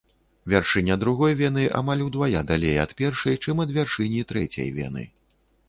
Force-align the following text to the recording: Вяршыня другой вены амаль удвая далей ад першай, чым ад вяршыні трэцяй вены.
Вяршыня 0.53 0.95
другой 1.03 1.35
вены 1.41 1.67
амаль 1.79 2.01
удвая 2.07 2.41
далей 2.53 2.75
ад 2.85 2.95
першай, 3.03 3.39
чым 3.47 3.63
ад 3.67 3.77
вяршыні 3.79 4.27
трэцяй 4.33 4.77
вены. 4.81 5.09